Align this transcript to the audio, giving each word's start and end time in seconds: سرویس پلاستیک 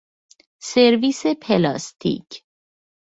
سرویس 0.63 1.25
پلاستیک 1.25 2.43